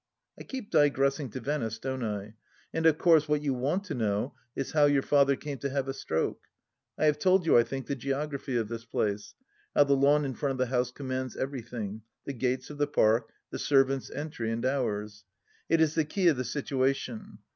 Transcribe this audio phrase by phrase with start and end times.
[0.35, 2.33] I keep digressing to Venice, don't I?
[2.73, 5.87] and of course what you want to know is how your father came to have
[5.87, 6.45] a stroke.
[6.97, 9.35] I have told you, I think, the geography of this place:
[9.75, 13.29] how the lawn in front of the house commands everything— the gates of the Park,
[13.51, 15.23] the servants' entry and ours.
[15.69, 17.37] It is the key of the situation.